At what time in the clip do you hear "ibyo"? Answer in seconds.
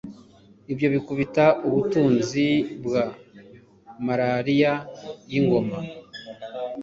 0.71-0.87